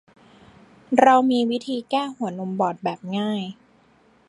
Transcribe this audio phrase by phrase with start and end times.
[1.01, 3.41] เรามีวิธีแก้หัวนมบอดแบบง่าย